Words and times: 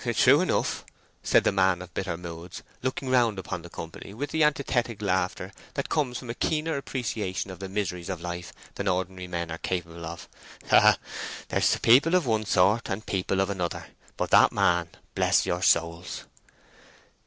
"True 0.15 0.41
enough," 0.41 0.83
said 1.21 1.43
the 1.43 1.51
man 1.51 1.79
of 1.79 1.93
bitter 1.93 2.17
moods, 2.17 2.63
looking 2.81 3.09
round 3.11 3.37
upon 3.37 3.61
the 3.61 3.69
company 3.69 4.15
with 4.15 4.31
the 4.31 4.43
antithetic 4.43 4.99
laughter 4.99 5.53
that 5.75 5.89
comes 5.89 6.17
from 6.17 6.31
a 6.31 6.33
keener 6.33 6.75
appreciation 6.75 7.51
of 7.51 7.59
the 7.59 7.69
miseries 7.69 8.09
of 8.09 8.19
life 8.19 8.51
than 8.73 8.87
ordinary 8.87 9.27
men 9.27 9.51
are 9.51 9.59
capable 9.59 10.07
of. 10.07 10.27
"Ah, 10.71 10.97
there's 11.49 11.77
people 11.77 12.15
of 12.15 12.25
one 12.25 12.45
sort, 12.47 12.89
and 12.89 13.05
people 13.05 13.39
of 13.41 13.51
another, 13.51 13.89
but 14.17 14.31
that 14.31 14.51
man—bless 14.51 15.45
your 15.45 15.61
souls!" 15.61 16.23